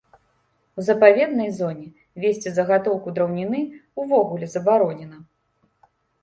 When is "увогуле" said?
4.05-4.45